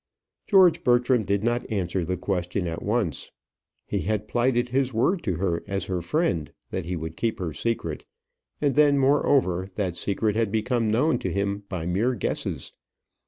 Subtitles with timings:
[0.47, 3.29] George Bertram did not answer the question at once.
[3.85, 7.53] He had plighted his word to her as her friend that he would keep her
[7.53, 8.07] secret;
[8.59, 12.71] and then, moreover, that secret had become known to him by mere guesses.